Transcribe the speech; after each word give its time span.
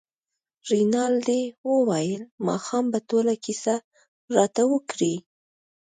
رینالډي 0.71 1.41
وویل 1.71 2.23
ماښام 2.47 2.85
به 2.91 2.99
ټوله 3.09 3.33
کیسه 3.45 3.75
راته 4.35 4.63
وکړې. 4.71 5.13